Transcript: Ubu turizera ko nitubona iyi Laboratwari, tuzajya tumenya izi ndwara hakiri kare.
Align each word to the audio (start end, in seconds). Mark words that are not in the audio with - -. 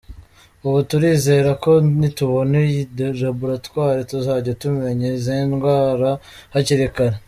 Ubu 0.67 0.79
turizera 0.89 1.49
ko 1.63 1.71
nitubona 1.99 2.55
iyi 2.67 2.81
Laboratwari, 3.21 4.01
tuzajya 4.11 4.51
tumenya 4.61 5.05
izi 5.17 5.35
ndwara 5.49 6.09
hakiri 6.53 6.87
kare. 6.95 7.17